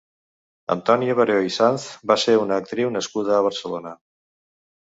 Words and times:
Antònia 0.75 1.15
Baró 1.19 1.35
i 1.49 1.53
Sanz 1.57 1.85
va 2.13 2.17
ser 2.23 2.35
una 2.47 2.57
actriu 2.63 2.95
nascuda 2.97 3.37
a 3.39 3.45
Barcelona. 3.49 3.93